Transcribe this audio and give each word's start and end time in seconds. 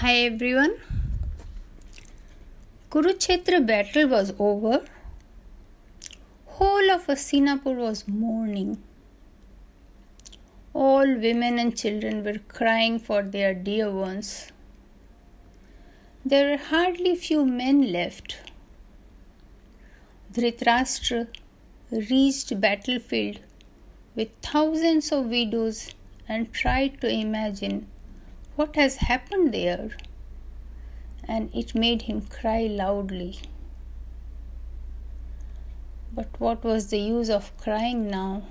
Hi 0.00 0.12
everyone. 0.24 0.74
Kurukshetra 2.88 3.66
battle 3.66 4.06
was 4.10 4.32
over. 4.38 4.84
Whole 6.58 6.92
of 6.92 7.08
Hastinapur 7.08 7.74
was 7.74 8.06
mourning. 8.06 8.78
All 10.72 11.16
women 11.24 11.58
and 11.58 11.76
children 11.76 12.22
were 12.22 12.38
crying 12.46 13.00
for 13.00 13.24
their 13.24 13.52
dear 13.54 13.90
ones. 13.90 14.52
There 16.24 16.48
were 16.52 16.64
hardly 16.68 17.16
few 17.16 17.44
men 17.44 17.90
left. 17.90 18.38
Dhritarashtra 20.32 21.26
reached 21.90 22.60
battlefield 22.60 23.40
with 24.14 24.28
thousands 24.42 25.10
of 25.10 25.26
widows 25.26 25.92
and 26.28 26.52
tried 26.52 27.00
to 27.00 27.08
imagine 27.08 27.88
what 28.58 28.74
has 28.74 28.96
happened 28.96 29.54
there? 29.54 29.90
And 31.22 31.48
it 31.54 31.76
made 31.76 32.02
him 32.02 32.22
cry 32.22 32.62
loudly. 32.62 33.38
But 36.12 36.26
what 36.40 36.64
was 36.64 36.88
the 36.88 36.98
use 36.98 37.30
of 37.30 37.56
crying 37.56 38.10
now? 38.10 38.42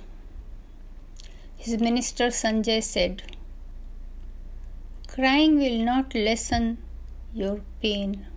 His 1.57 1.81
minister 1.81 2.27
Sanjay 2.27 2.81
said, 2.81 3.23
Crying 5.09 5.59
will 5.59 5.83
not 5.83 6.15
lessen 6.15 6.77
your 7.33 7.59
pain. 7.81 8.27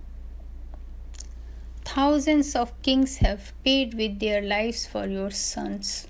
Thousands 1.84 2.56
of 2.56 2.74
kings 2.82 3.18
have 3.18 3.52
paid 3.62 3.94
with 3.94 4.18
their 4.18 4.42
lives 4.42 4.88
for 4.88 5.06
your 5.06 5.30
sons. 5.30 6.08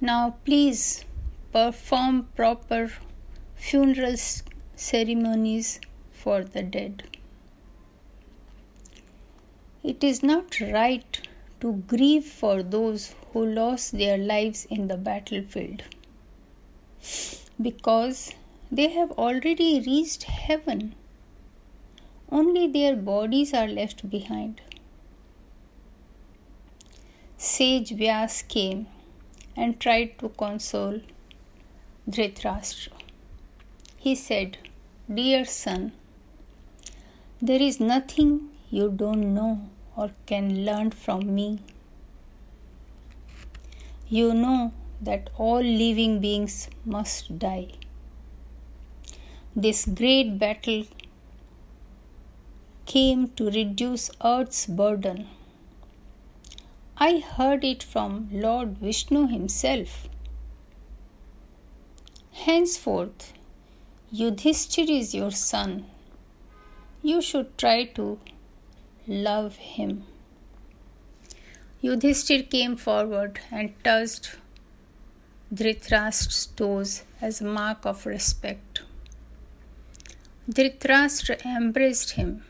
Now, 0.00 0.36
please 0.46 1.04
perform 1.52 2.28
proper 2.34 2.90
funeral 3.60 4.16
ceremonies 4.74 5.80
for 6.10 6.42
the 6.42 6.62
dead. 6.62 7.02
It 9.84 10.02
is 10.02 10.22
not 10.22 10.58
right 10.60 11.20
to 11.60 11.72
grieve 11.86 12.24
for 12.24 12.62
those 12.62 13.14
who 13.32 13.44
lost 13.44 13.92
their 13.92 14.16
lives 14.16 14.66
in 14.70 14.88
the 14.88 14.96
battlefield 14.96 15.82
because 17.60 18.32
they 18.72 18.88
have 18.88 19.12
already 19.12 19.82
reached 19.86 20.22
heaven. 20.22 20.94
Only 22.32 22.66
their 22.66 22.96
bodies 22.96 23.52
are 23.52 23.68
left 23.68 24.08
behind. 24.08 24.62
Sage 27.36 27.90
Vyas 27.90 28.42
came 28.48 28.86
and 29.54 29.78
tried 29.78 30.18
to 30.20 30.30
console 30.30 31.00
Dhritarashtra. 32.08 32.99
He 34.02 34.14
said, 34.14 34.56
Dear 35.12 35.44
son, 35.44 35.92
there 37.42 37.60
is 37.60 37.80
nothing 37.80 38.48
you 38.70 38.90
don't 38.90 39.34
know 39.34 39.68
or 39.94 40.12
can 40.24 40.64
learn 40.64 40.90
from 40.90 41.34
me. 41.34 41.58
You 44.08 44.32
know 44.32 44.72
that 45.02 45.28
all 45.36 45.60
living 45.60 46.18
beings 46.20 46.70
must 46.86 47.38
die. 47.38 47.72
This 49.54 49.84
great 49.84 50.38
battle 50.38 50.84
came 52.86 53.28
to 53.40 53.50
reduce 53.50 54.10
earth's 54.24 54.64
burden. 54.64 55.28
I 56.96 57.18
heard 57.18 57.64
it 57.64 57.82
from 57.82 58.30
Lord 58.32 58.78
Vishnu 58.78 59.26
himself. 59.26 60.08
Henceforth, 62.32 63.34
Yudhishthir 64.12 64.90
is 64.90 65.14
your 65.14 65.30
son. 65.30 65.86
You 67.00 67.22
should 67.22 67.56
try 67.56 67.84
to 67.98 68.18
love 69.06 69.54
him. 69.54 70.02
Yudhishthir 71.80 72.50
came 72.50 72.74
forward 72.74 73.38
and 73.52 73.72
touched 73.84 74.36
Dhritarashtra's 75.54 76.46
toes 76.46 77.04
as 77.20 77.40
a 77.40 77.44
mark 77.44 77.86
of 77.86 78.04
respect. 78.04 78.82
Dhritarashtra 80.50 81.46
embraced 81.46 82.10
him, 82.12 82.42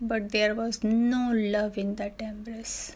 but 0.00 0.30
there 0.30 0.54
was 0.54 0.84
no 0.84 1.32
love 1.34 1.76
in 1.76 1.96
that 1.96 2.22
embrace. 2.22 2.94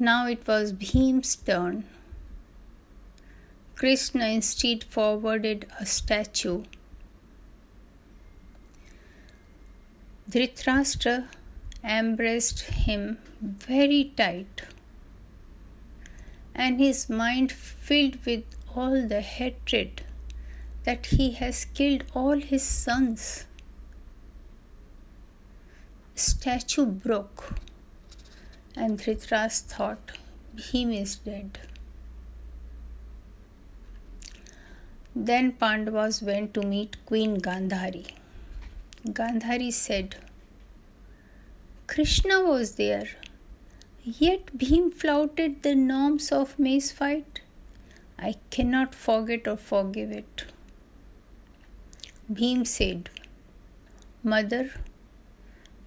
Now 0.00 0.26
it 0.26 0.44
was 0.44 0.72
Bhim's 0.72 1.36
turn. 1.36 1.84
Krishna 3.76 4.26
instead 4.26 4.84
forwarded 4.84 5.66
a 5.80 5.84
statue. 5.84 6.62
Dhritarashtra 10.30 11.28
embraced 11.82 12.60
him 12.60 13.18
very 13.40 14.12
tight, 14.16 14.62
and 16.54 16.78
his 16.78 17.10
mind 17.10 17.50
filled 17.50 18.24
with 18.24 18.44
all 18.74 19.06
the 19.08 19.20
hatred 19.20 20.02
that 20.84 21.06
he 21.06 21.32
has 21.32 21.64
killed 21.64 22.04
all 22.14 22.40
his 22.40 22.62
sons. 22.62 23.46
Statue 26.14 26.86
broke, 26.86 27.58
and 28.76 28.98
Dhritarashtra 28.98 29.62
thought, 29.62 30.12
Bhim 30.56 30.96
is 30.96 31.16
dead. 31.16 31.58
Then 35.16 35.52
Pandavas 35.52 36.22
went 36.22 36.54
to 36.54 36.62
meet 36.62 36.96
Queen 37.06 37.40
Gandhari. 37.40 38.06
Gandhari 39.06 39.72
said, 39.72 40.16
Krishna 41.86 42.42
was 42.42 42.74
there, 42.74 43.06
yet 44.02 44.46
Bhim 44.58 44.92
flouted 44.92 45.62
the 45.62 45.74
norms 45.74 46.32
of 46.32 46.58
mace 46.58 46.90
fight. 46.90 47.42
I 48.18 48.36
cannot 48.50 48.94
forget 48.94 49.46
or 49.46 49.56
forgive 49.56 50.10
it. 50.10 50.46
Bhim 52.32 52.66
said, 52.66 53.10
Mother, 54.22 54.72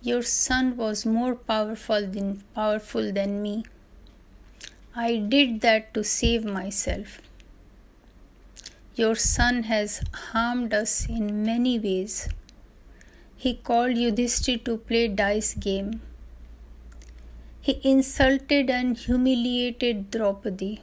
your 0.02 0.22
son 0.22 0.78
was 0.78 1.06
more 1.06 1.36
powerful 1.36 2.08
than, 2.08 2.44
powerful 2.56 3.12
than 3.12 3.42
me. 3.42 3.66
I 4.96 5.18
did 5.18 5.62
that 5.62 5.94
to 5.96 6.04
save 6.04 6.46
myself. 6.46 7.20
Your 8.98 9.14
son 9.14 9.62
has 9.64 10.02
harmed 10.12 10.74
us 10.74 11.08
in 11.08 11.44
many 11.44 11.78
ways. 11.78 12.30
He 13.36 13.54
called 13.54 13.96
Yudhishthir 13.96 14.64
to 14.66 14.78
play 14.78 15.08
dice 15.08 15.54
game. 15.54 16.02
He 17.62 17.80
insulted 17.84 18.72
and 18.72 18.98
humiliated 18.98 20.10
Draupadi. 20.10 20.82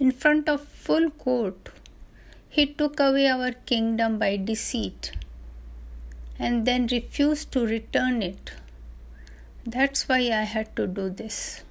In 0.00 0.10
front 0.10 0.48
of 0.48 0.66
full 0.66 1.10
court, 1.10 1.68
he 2.48 2.66
took 2.66 2.98
away 2.98 3.28
our 3.28 3.52
kingdom 3.52 4.18
by 4.18 4.36
deceit 4.36 5.12
and 6.36 6.66
then 6.66 6.88
refused 6.88 7.52
to 7.52 7.64
return 7.64 8.22
it. 8.22 8.54
That's 9.64 10.08
why 10.08 10.22
I 10.40 10.46
had 10.56 10.74
to 10.74 10.88
do 10.88 11.10
this. 11.10 11.62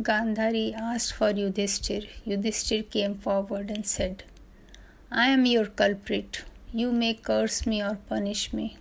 Gandhari 0.00 0.72
asked 0.74 1.12
for 1.12 1.34
Yudhishthir. 1.34 2.08
Yudhishthir 2.26 2.88
came 2.88 3.14
forward 3.14 3.70
and 3.70 3.86
said, 3.86 4.24
I 5.10 5.26
am 5.26 5.44
your 5.44 5.66
culprit. 5.66 6.44
You 6.72 6.92
may 6.92 7.12
curse 7.12 7.66
me 7.66 7.82
or 7.82 7.98
punish 8.08 8.54
me. 8.54 8.78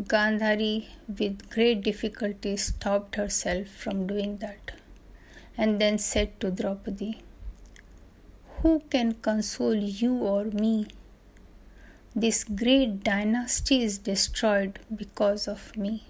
Gandhari, 0.00 0.86
with 1.06 1.50
great 1.50 1.82
difficulty, 1.82 2.56
stopped 2.56 3.16
herself 3.16 3.68
from 3.68 4.06
doing 4.06 4.38
that 4.38 4.72
and 5.58 5.78
then 5.78 5.98
said 5.98 6.40
to 6.40 6.50
Draupadi, 6.50 7.22
Who 8.62 8.82
can 8.88 9.12
console 9.12 9.74
you 9.74 10.14
or 10.14 10.44
me? 10.44 10.86
This 12.16 12.44
great 12.44 13.04
dynasty 13.04 13.82
is 13.82 13.98
destroyed 13.98 14.78
because 14.96 15.46
of 15.46 15.76
me. 15.76 16.04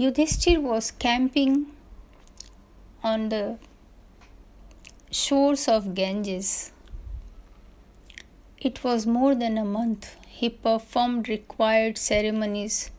Yudhishthir 0.00 0.62
was 0.62 0.92
camping 0.92 1.66
on 3.02 3.28
the 3.28 3.58
shores 5.10 5.68
of 5.68 5.94
Ganges. 5.94 6.72
It 8.58 8.82
was 8.82 9.06
more 9.06 9.34
than 9.34 9.58
a 9.58 9.64
month. 9.64 10.16
He 10.26 10.48
performed 10.48 11.28
required 11.28 11.98
ceremonies 11.98 12.90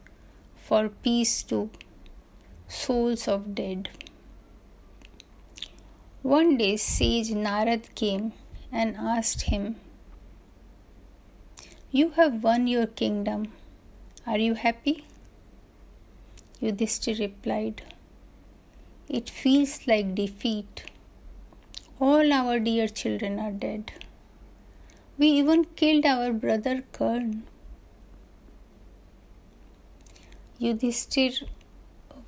for 0.56 0.90
peace 0.90 1.42
to 1.44 1.72
souls 2.68 3.28
of 3.28 3.56
dead. 3.56 3.90
One 6.22 6.56
day, 6.58 6.76
sage 6.78 7.30
Narad 7.30 7.96
came 7.96 8.34
and 8.72 8.96
asked 8.96 9.48
him, 9.54 9.78
You 11.90 12.12
have 12.12 12.44
won 12.44 12.68
your 12.68 12.86
kingdom. 12.86 13.54
Are 14.28 14.38
you 14.38 14.54
happy? 14.54 15.06
Yudhishthir 16.62 17.20
replied, 17.20 17.82
It 19.10 19.30
feels 19.30 19.88
like 19.88 20.14
defeat. 20.14 20.84
All 22.00 22.32
our 22.32 22.60
dear 22.60 22.88
children 22.88 23.40
are 23.40 23.52
dead. 23.52 23.92
We 25.18 25.28
even 25.28 25.66
killed 25.76 26.06
our 26.06 26.32
brother 26.32 26.84
Karn. 26.92 27.44
Yudhishthir 30.60 31.48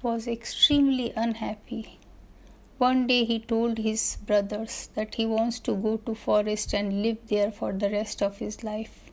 was 0.02 0.28
extremely 0.28 1.14
unhappy. 1.16 2.00
One 2.80 3.06
day 3.06 3.26
he 3.26 3.40
told 3.40 3.78
his 3.78 4.18
brothers 4.26 4.90
that 4.96 5.16
he 5.16 5.26
wants 5.28 5.60
to 5.62 5.76
go 5.76 5.98
to 5.98 6.16
forest 6.16 6.74
and 6.74 7.04
live 7.04 7.20
there 7.28 7.52
for 7.52 7.72
the 7.72 7.90
rest 7.92 8.24
of 8.24 8.40
his 8.40 8.64
life. 8.64 9.12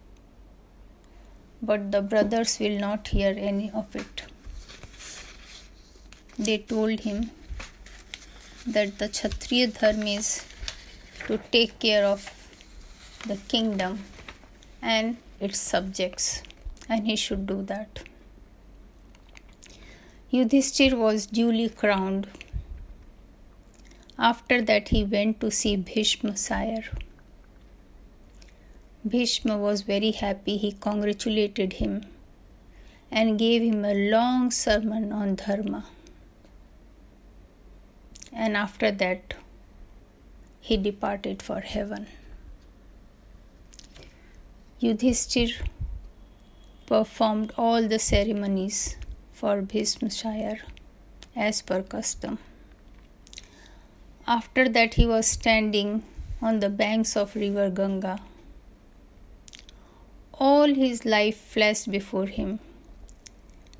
But 1.60 1.92
the 1.92 2.00
brothers 2.00 2.58
will 2.58 2.78
not 2.78 3.08
hear 3.08 3.34
any 3.36 3.70
of 3.70 3.94
it. 3.94 4.22
They 6.44 6.56
told 6.56 7.00
him 7.00 7.32
that 8.66 8.98
the 8.98 9.08
Kshatriya 9.08 9.66
dharma 9.78 10.12
is 10.20 10.46
to 11.26 11.36
take 11.52 11.78
care 11.78 12.06
of 12.06 12.22
the 13.26 13.36
kingdom 13.36 14.04
and 14.80 15.18
its 15.38 15.58
subjects, 15.58 16.42
and 16.88 17.06
he 17.06 17.14
should 17.14 17.44
do 17.46 17.60
that. 17.64 18.00
Yudhishthir 20.32 20.96
was 20.96 21.26
duly 21.26 21.68
crowned. 21.68 22.26
After 24.18 24.62
that, 24.62 24.88
he 24.88 25.04
went 25.04 25.40
to 25.42 25.50
see 25.50 25.76
Bhishma 25.76 26.38
sire. 26.38 26.84
Bhishma 29.06 29.58
was 29.58 29.82
very 29.82 30.12
happy. 30.12 30.56
He 30.56 30.72
congratulated 30.72 31.74
him 31.84 32.04
and 33.10 33.38
gave 33.38 33.62
him 33.62 33.84
a 33.84 33.94
long 34.10 34.50
sermon 34.50 35.12
on 35.12 35.34
Dharma. 35.34 35.84
And 38.44 38.56
after 38.56 38.90
that, 38.90 39.34
he 40.60 40.78
departed 40.78 41.42
for 41.42 41.60
heaven. 41.60 42.06
Yudhishthir 44.80 45.50
performed 46.86 47.52
all 47.58 47.86
the 47.86 47.98
ceremonies 47.98 48.96
for 49.34 49.60
Bhishmashire 49.60 50.60
as 51.36 51.60
per 51.60 51.82
custom. 51.82 52.38
After 54.26 54.70
that, 54.70 54.94
he 54.94 55.04
was 55.04 55.26
standing 55.26 56.02
on 56.40 56.60
the 56.60 56.70
banks 56.70 57.16
of 57.18 57.36
river 57.36 57.68
Ganga. 57.68 58.20
All 60.32 60.74
his 60.82 61.04
life 61.04 61.36
flashed 61.36 61.90
before 61.90 62.24
him, 62.24 62.60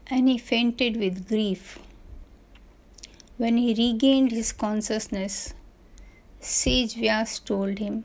and 0.09 0.29
he 0.29 0.37
fainted 0.37 0.99
with 0.99 1.29
grief. 1.29 1.79
When 3.41 3.57
he 3.57 3.73
regained 3.73 4.33
his 4.33 4.53
consciousness, 4.53 5.55
Sage 6.41 6.97
Vyas 6.97 7.43
told 7.43 7.79
him 7.79 8.05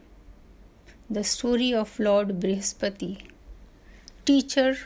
the 1.09 1.25
story 1.25 1.73
of 1.73 1.99
Lord 1.99 2.39
Brihaspati, 2.39 3.17
teacher 4.23 4.77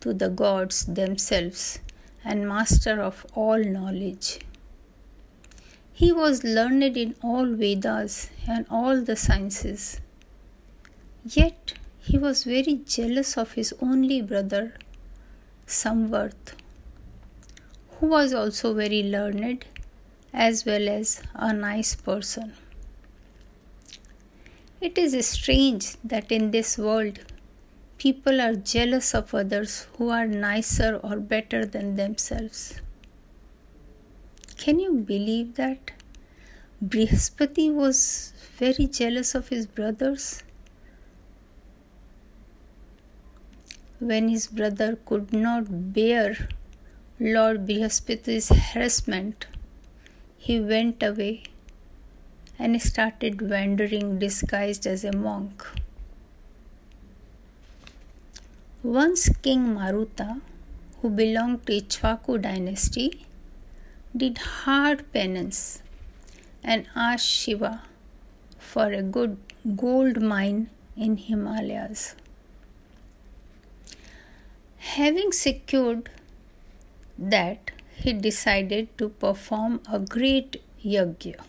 to 0.00 0.12
the 0.12 0.28
gods 0.28 0.86
themselves 0.86 1.78
and 2.24 2.48
master 2.48 3.00
of 3.00 3.24
all 3.32 3.62
knowledge. 3.62 4.40
He 5.92 6.10
was 6.10 6.42
learned 6.42 6.96
in 6.96 7.14
all 7.22 7.46
Vedas 7.46 8.30
and 8.48 8.66
all 8.68 9.00
the 9.00 9.14
sciences. 9.14 10.00
Yet 11.24 11.74
he 12.00 12.18
was 12.18 12.42
very 12.42 12.80
jealous 12.84 13.38
of 13.38 13.52
his 13.52 13.72
only 13.80 14.20
brother, 14.20 14.74
Samvart, 15.68 16.54
who 18.00 18.08
was 18.08 18.34
also 18.34 18.74
very 18.74 19.04
learned 19.04 19.64
as 20.36 20.66
well 20.66 20.88
as 20.88 21.22
a 21.34 21.52
nice 21.52 21.94
person. 21.94 22.52
It 24.82 24.98
is 24.98 25.26
strange 25.26 25.96
that 26.04 26.30
in 26.30 26.50
this 26.50 26.76
world 26.76 27.20
people 27.96 28.42
are 28.42 28.54
jealous 28.54 29.14
of 29.14 29.34
others 29.34 29.86
who 29.96 30.10
are 30.10 30.26
nicer 30.26 31.00
or 31.02 31.16
better 31.16 31.64
than 31.64 31.96
themselves. 31.96 32.80
Can 34.58 34.78
you 34.78 34.92
believe 34.92 35.54
that? 35.54 35.92
Brihaspati 36.84 37.72
was 37.72 38.34
very 38.58 38.86
jealous 38.86 39.34
of 39.34 39.48
his 39.48 39.66
brothers. 39.66 40.42
When 43.98 44.28
his 44.28 44.46
brother 44.48 44.98
could 45.06 45.32
not 45.32 45.94
bear 45.94 46.48
Lord 47.18 47.66
Brihaspati's 47.66 48.50
harassment, 48.50 49.46
he 50.46 50.56
went 50.60 51.02
away 51.02 51.42
and 52.56 52.80
started 52.80 53.40
wandering 53.52 54.18
disguised 54.20 54.86
as 54.86 55.02
a 55.04 55.12
monk. 55.12 55.64
Once 58.82 59.28
King 59.46 59.64
Maruta, 59.76 60.40
who 60.98 61.10
belonged 61.10 61.66
to 61.66 61.72
Ikshvaku 61.80 62.40
dynasty, 62.40 63.26
did 64.16 64.38
hard 64.38 65.02
penance 65.12 65.82
and 66.62 66.86
asked 66.94 67.26
Shiva 67.26 67.82
for 68.56 68.92
a 68.92 69.02
good 69.02 69.36
gold 69.74 70.22
mine 70.22 70.70
in 70.96 71.16
Himalayas. 71.16 72.14
Having 74.94 75.32
secured 75.32 76.08
that, 77.18 77.72
he 78.02 78.12
decided 78.12 78.96
to 78.98 79.08
perform 79.08 79.80
a 79.92 79.98
great 79.98 80.62
yajna. 80.84 81.40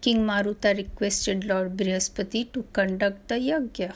King 0.00 0.24
Maruta 0.24 0.76
requested 0.76 1.44
Lord 1.44 1.76
Brihaspati 1.76 2.52
to 2.52 2.64
conduct 2.72 3.28
the 3.28 3.36
yajna. 3.36 3.94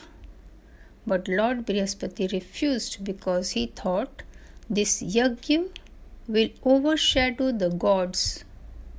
But 1.07 1.27
Lord 1.27 1.65
Brihaspati 1.65 2.31
refused 2.31 3.03
because 3.03 3.51
he 3.51 3.67
thought 3.67 4.23
this 4.69 5.01
yajna 5.01 5.69
will 6.27 6.49
overshadow 6.63 7.51
the 7.51 7.69
gods 7.69 8.43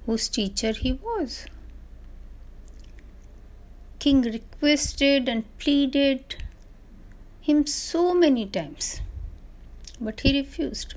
whose 0.06 0.28
teacher 0.28 0.72
he 0.72 0.92
was. 0.92 1.46
King 3.98 4.22
requested 4.22 5.28
and 5.28 5.44
pleaded 5.58 6.36
him 7.40 7.66
so 7.66 8.14
many 8.14 8.46
times, 8.46 9.00
but 10.00 10.20
he 10.20 10.36
refused. 10.40 10.94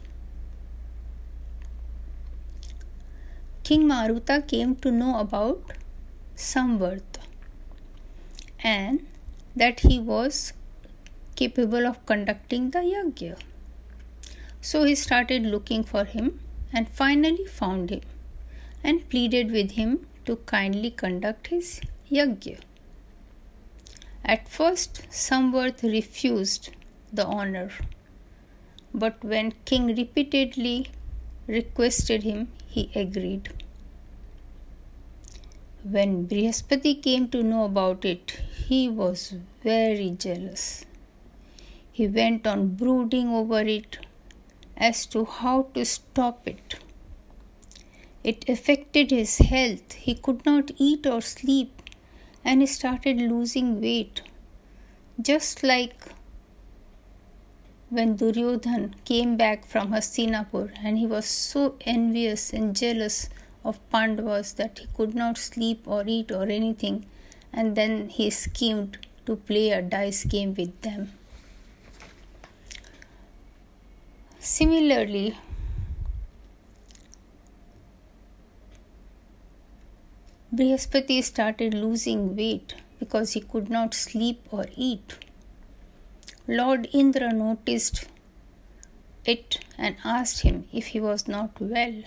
King 3.68 3.86
Maruta 3.90 4.48
came 4.48 4.76
to 4.76 4.92
know 4.92 5.18
about 5.19 5.72
Samvart 6.36 7.16
and 8.64 9.07
that 9.56 9.80
he 9.80 9.98
was 10.00 10.54
capable 11.36 11.88
of 11.88 12.06
conducting 12.06 12.69
the 12.69 12.84
yajna. 12.90 13.40
So 14.62 14.84
he 14.84 14.94
started 14.94 15.48
looking 15.48 15.84
for 15.84 16.06
him 16.06 16.40
and 16.72 16.88
finally 16.88 17.45
found 17.45 17.90
him 17.90 18.02
and 18.84 19.10
pleaded 19.10 19.50
with 19.52 19.72
him 19.72 20.06
to 20.26 20.36
kindly 20.54 20.92
conduct 20.92 21.48
his 21.48 21.81
yajna. 22.12 22.60
At 24.24 24.48
first, 24.48 25.07
Samvart 25.10 25.81
refused 25.81 26.69
the 27.12 27.26
honor, 27.26 27.72
but 28.94 29.24
when 29.24 29.54
king 29.66 29.88
repeatedly 29.95 30.92
requested 31.48 32.22
him, 32.22 32.50
he 32.76 32.90
agreed. 33.02 33.50
When 35.96 36.28
Brihaspati 36.28 37.02
came 37.02 37.30
to 37.30 37.42
know 37.42 37.64
about 37.66 38.04
it, 38.04 38.40
he 38.68 38.90
was 38.90 39.36
very 39.64 40.10
jealous. 40.10 40.84
He 41.92 42.08
went 42.08 42.46
on 42.46 42.76
brooding 42.76 43.30
over 43.30 43.62
it 43.62 44.00
as 44.76 45.06
to 45.14 45.24
how 45.24 45.68
to 45.76 45.86
stop 45.86 46.48
it. 46.48 46.76
It 48.24 48.50
affected 48.50 49.12
his 49.12 49.38
health. 49.38 49.94
He 49.94 50.16
could 50.16 50.46
not 50.46 50.72
eat 50.78 51.08
or 51.08 51.22
sleep 51.22 51.82
and 52.44 52.60
he 52.62 52.68
started 52.68 53.22
losing 53.22 53.80
weight. 53.80 54.22
Just 55.22 55.64
like 55.64 56.15
when 57.89 58.18
Duryodhan 58.18 58.94
came 59.06 59.37
back 59.37 59.65
from 59.65 59.92
Hastinapur 59.92 60.71
and 60.83 60.97
he 60.97 61.06
was 61.06 61.25
so 61.25 61.75
envious 61.81 62.51
and 62.51 62.75
jealous 62.75 63.30
of 63.63 63.80
Pandavas 63.89 64.54
that 64.54 64.80
he 64.80 64.87
could 64.95 65.15
not 65.15 65.37
sleep 65.37 65.87
or 65.87 66.04
eat 66.06 66.31
or 66.31 66.44
anything, 66.44 67.06
and 67.54 67.75
then 67.75 68.09
he 68.09 68.30
schemed 68.30 68.97
to 69.25 69.35
play 69.35 69.71
a 69.71 69.81
dice 69.81 70.23
game 70.23 70.54
with 70.54 70.81
them. 70.81 71.11
Similarly, 74.39 75.35
Brihaspati 80.54 81.23
started 81.23 81.73
losing 81.73 82.35
weight 82.35 82.75
because 82.99 83.33
he 83.33 83.42
could 83.42 83.69
not 83.69 83.94
sleep 83.94 84.47
or 84.51 84.65
eat. 84.75 85.25
Lord 86.47 86.87
Indra 86.94 87.33
noticed 87.33 88.06
it 89.25 89.59
and 89.78 89.95
asked 90.04 90.42
him 90.42 90.66
if 90.71 90.87
he 90.87 90.99
was 90.99 91.28
not 91.28 91.59
well. 91.59 92.04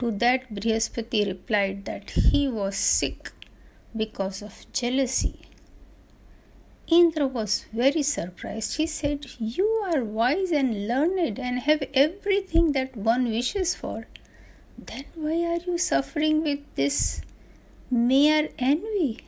To 0.00 0.10
that, 0.10 0.52
Brihaspati 0.52 1.24
replied 1.26 1.84
that 1.84 2.10
he 2.10 2.48
was 2.48 2.76
sick 2.76 3.30
because 3.96 4.42
of 4.42 4.66
jealousy. 4.72 5.40
Indra 6.88 7.26
was 7.26 7.66
very 7.72 8.02
surprised. 8.02 8.76
He 8.76 8.86
said, 8.86 9.26
You 9.38 9.66
are 9.92 10.04
wise 10.04 10.50
and 10.50 10.86
learned 10.88 11.38
and 11.38 11.60
have 11.60 11.82
everything 11.94 12.72
that 12.72 12.96
one 12.96 13.28
wishes 13.30 13.74
for. 13.74 14.06
Then 14.76 15.04
why 15.14 15.44
are 15.44 15.60
you 15.66 15.78
suffering 15.78 16.42
with 16.42 16.60
this 16.74 17.22
mere 17.90 18.50
envy? 18.58 19.20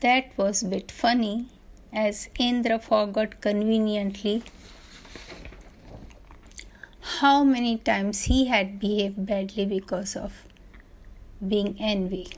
That 0.00 0.36
was 0.36 0.62
a 0.62 0.66
bit 0.66 0.90
funny 0.90 1.46
as 1.92 2.28
Indra 2.38 2.78
forgot 2.78 3.40
conveniently 3.40 4.42
how 7.20 7.44
many 7.44 7.78
times 7.78 8.22
he 8.22 8.46
had 8.46 8.80
behaved 8.80 9.24
badly 9.24 9.64
because 9.66 10.16
of 10.16 10.42
being 11.46 11.76
envy. 11.78 12.28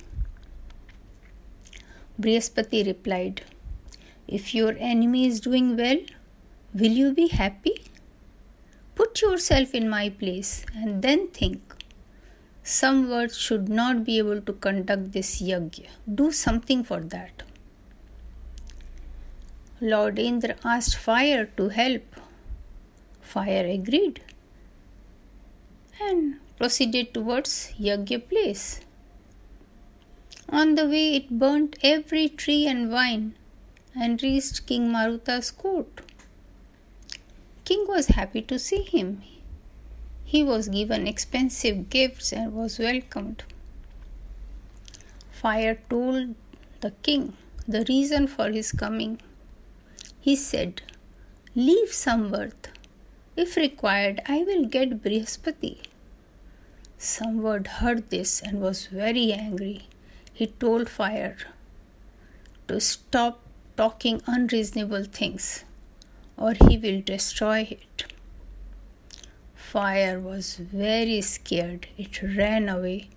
Brihaspati 2.21 2.87
replied, 2.87 3.43
If 4.29 4.55
your 4.55 4.77
enemy 4.79 5.27
is 5.27 5.41
doing 5.41 5.77
well, 5.77 5.99
will 6.75 6.93
you 6.93 7.13
be 7.15 7.29
happy? 7.29 7.85
Put 8.95 9.23
yourself 9.23 9.75
in 9.75 9.89
my 9.89 10.11
place 10.11 10.65
and 10.75 11.03
then 11.03 11.29
think. 11.29 11.66
Samvart 12.67 13.33
should 13.33 13.69
not 13.69 14.03
be 14.05 14.19
able 14.19 14.41
to 14.41 14.53
conduct 14.53 15.13
this 15.13 15.41
yajna. 15.41 15.87
Do 16.13 16.33
something 16.33 16.83
for 16.83 16.99
that. 16.99 17.45
Lord 19.81 20.19
Indra 20.19 20.57
asked 20.65 20.97
fire 20.97 21.45
to 21.59 21.69
help. 21.69 22.17
Fire 23.21 23.65
agreed 23.67 24.21
and 26.01 26.41
proceeded 26.59 27.15
towards 27.15 27.73
yajna 27.79 28.29
place. 28.29 28.81
On 30.49 30.75
the 30.75 30.89
way, 30.89 31.15
it 31.15 31.31
burnt 31.39 31.77
every 31.85 32.29
tree 32.29 32.67
and 32.67 32.91
vine 32.91 33.37
and 33.95 34.21
reached 34.21 34.67
King 34.67 34.91
Maruta's 34.91 35.53
court. 35.53 36.01
King 37.65 37.87
was 37.87 38.09
happy 38.09 38.43
to 38.43 38.59
see 38.59 38.83
him. 38.83 39.23
He 40.27 40.43
was 40.43 40.69
given 40.69 41.07
expensive 41.07 41.89
gifts 41.89 42.33
and 42.33 42.53
was 42.53 42.79
welcomed. 42.79 43.45
Fire 45.31 45.79
told 45.89 46.35
the 46.81 46.91
king 47.03 47.37
the 47.67 47.85
reason 47.89 48.27
for 48.27 48.51
his 48.51 48.73
coming. 48.73 49.21
He 50.21 50.35
said, 50.35 50.83
Leave 51.55 51.91
Samvart. 51.91 52.71
If 53.37 53.57
required, 53.57 54.21
I 54.27 54.43
will 54.43 54.65
get 54.65 55.03
Brihaspati. 55.03 55.79
Samvart 56.99 57.69
heard 57.79 58.11
this 58.11 58.43
and 58.43 58.61
was 58.61 58.87
very 58.87 59.33
angry 59.33 59.87
he 60.33 60.49
told 60.49 60.91
fire 60.91 61.37
to 62.69 62.81
stop 62.81 63.41
talking 63.77 64.21
unreasonable 64.27 65.05
things 65.05 65.65
or 66.37 66.53
he 66.69 66.77
will 66.77 67.01
destroy 67.01 67.61
it. 67.71 68.05
Fire 69.71 70.21
was 70.21 70.57
very 70.57 71.21
scared. 71.21 71.89
It 71.99 72.23
ran 72.23 72.69
away, 72.69 73.09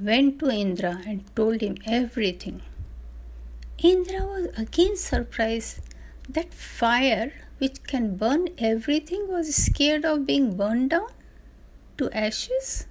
went 0.00 0.40
to 0.40 0.50
Indra, 0.50 1.02
and 1.06 1.24
told 1.36 1.60
him 1.60 1.76
everything. 1.86 2.62
Indra 3.78 4.26
was 4.26 4.46
again 4.58 4.96
surprised 4.96 5.80
that 6.28 6.52
fire, 6.52 7.32
which 7.58 7.82
can 7.84 8.16
burn 8.16 8.48
everything, 8.58 9.28
was 9.28 9.54
scared 9.54 10.04
of 10.04 10.26
being 10.26 10.56
burned 10.56 10.90
down 10.90 11.10
to 11.98 12.10
ashes. 12.10 12.86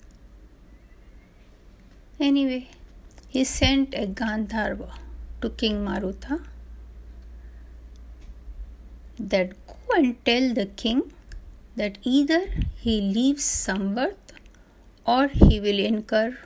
Anyway, 2.20 2.70
he 3.28 3.44
sent 3.44 3.94
a 3.94 4.08
Gandharva 4.08 4.92
to 5.42 5.50
King 5.50 5.84
Maruta 5.84 6.40
that 9.20 9.54
go 9.68 9.98
and 9.98 10.24
tell 10.24 10.54
the 10.54 10.68
king 10.68 11.12
that 11.76 11.98
either 12.04 12.42
he 12.76 13.02
leaves 13.02 13.44
Samvart 13.44 14.34
or 15.06 15.28
he 15.28 15.60
will 15.60 15.80
incur 15.80 16.38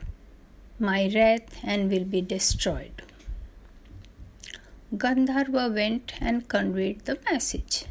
my 0.78 1.10
wrath 1.14 1.58
and 1.62 1.90
will 1.90 2.04
be 2.04 2.20
destroyed. 2.20 3.02
Gandharva 4.94 5.72
went 5.72 6.14
and 6.20 6.48
conveyed 6.48 7.04
the 7.04 7.18
message, 7.30 7.84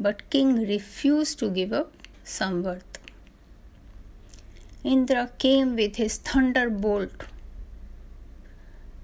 but 0.00 0.28
king 0.30 0.66
refused 0.66 1.38
to 1.40 1.50
give 1.50 1.72
up 1.72 1.92
Samvart. 2.24 2.98
Indra 4.82 5.30
came 5.38 5.76
with 5.76 5.96
his 5.96 6.16
thunderbolt 6.16 7.24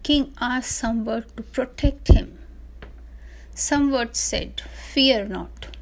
king 0.03 0.33
asked 0.41 0.83
Samvart 0.83 1.27
to 1.37 1.43
protect 1.43 2.09
him. 2.09 2.39
Samvart 3.55 4.17
said, 4.17 4.63
Fear 4.93 5.27
not. 5.27 5.77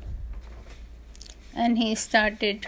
And 1.59 1.79
he 1.79 1.95
started 1.95 2.67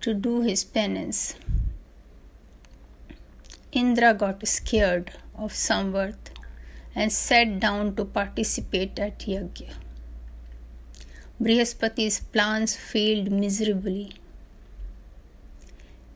to 0.00 0.14
do 0.14 0.40
his 0.40 0.64
penance. 0.64 1.34
Indra 3.72 4.14
got 4.14 4.46
scared 4.46 5.12
of 5.34 5.52
Samvart 5.52 6.30
and 6.94 7.12
sat 7.12 7.58
down 7.60 7.94
to 7.96 8.04
participate 8.04 8.98
at 8.98 9.18
Yajna. 9.32 9.74
Brihaspati's 11.42 12.20
plans 12.20 12.76
failed 12.76 13.32
miserably. 13.32 14.12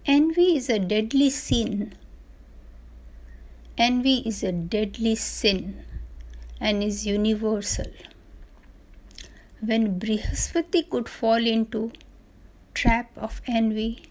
Envy 0.07 0.57
is 0.57 0.71
a 0.71 0.79
deadly 0.79 1.31
sin 1.31 1.95
Envy 3.79 4.17
is 4.29 4.43
a 4.45 4.53
deadly 4.53 5.15
sin 5.15 5.83
and 6.61 6.83
is 6.85 7.07
universal. 7.07 7.91
When 9.65 10.01
Brihaspati 10.01 10.91
could 10.91 11.09
fall 11.09 11.47
into 11.47 11.93
trap 12.75 13.17
of 13.17 13.41
envy, 13.47 14.03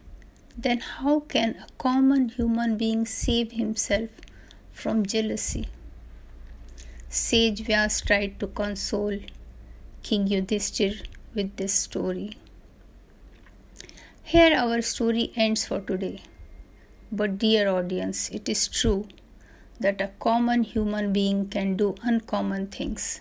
then 0.57 0.79
how 0.79 1.19
can 1.19 1.55
a 1.55 1.67
common 1.77 2.29
human 2.29 2.77
being 2.77 3.05
save 3.05 3.51
himself 3.51 4.11
from 4.71 5.05
jealousy? 5.05 5.67
Sage 7.09 7.65
Vyas 7.65 8.05
tried 8.05 8.39
to 8.39 8.47
console 8.47 9.19
King 10.03 10.29
Yudhishthir 10.29 11.05
with 11.35 11.57
this 11.57 11.73
story. 11.73 12.37
Here 14.23 14.55
our 14.55 14.81
story 14.81 15.33
ends 15.35 15.65
for 15.65 15.81
today. 15.81 16.21
But 17.11 17.37
dear 17.37 17.67
audience, 17.67 18.29
it 18.29 18.47
is 18.47 18.69
true 18.69 19.09
that 19.81 19.99
a 19.99 20.11
common 20.17 20.63
human 20.63 21.11
being 21.11 21.49
can 21.49 21.75
do 21.75 21.95
uncommon 22.03 22.67
things. 22.67 23.19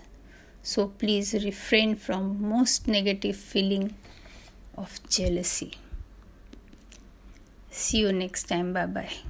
So 0.70 0.86
please 0.86 1.34
refrain 1.34 1.96
from 1.96 2.40
most 2.48 2.86
negative 2.86 3.34
feeling 3.34 3.96
of 4.76 5.00
jealousy. 5.08 5.72
See 7.72 7.98
you 7.98 8.12
next 8.12 8.44
time. 8.44 8.72
Bye 8.72 8.86
bye. 8.86 9.10